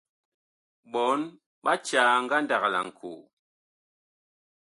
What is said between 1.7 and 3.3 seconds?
caa ngandag laŋkoo.